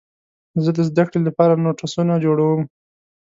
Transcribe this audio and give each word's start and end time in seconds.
زه 0.63 0.69
د 0.77 0.79
زدهکړې 0.89 1.19
لپاره 1.27 1.61
نوټسونه 1.65 2.13
جوړوم. 2.25 2.61